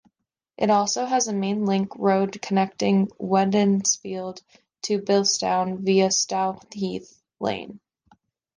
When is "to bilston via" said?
4.81-6.07